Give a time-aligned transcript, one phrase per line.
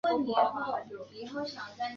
[0.03, 1.61] 出生于中华民国北京市生。